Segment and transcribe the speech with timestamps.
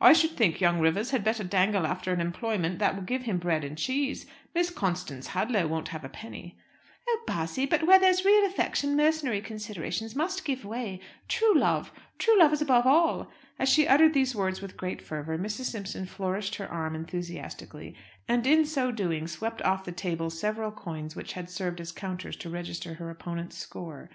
[0.00, 3.38] "I should think young Rivers had better dangle after an employment that will give him
[3.38, 4.24] bread and cheese.
[4.54, 6.56] Miss Constance Hadlow won't have a penny."
[7.08, 11.00] "Oh, Bassy, but where there's real affection mercenary considerations must give way.
[11.26, 15.36] True love true love is above all!" As she uttered these words with great fervour,
[15.36, 15.64] Mrs.
[15.64, 17.96] Simpson flourished her arm enthusiastically,
[18.28, 22.36] and in so doing swept off the table several coins which had served as counters
[22.36, 24.08] to register her opponent's score.